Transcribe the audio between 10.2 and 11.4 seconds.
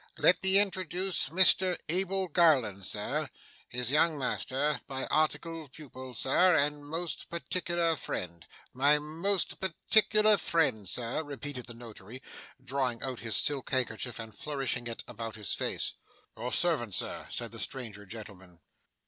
friend, sir,'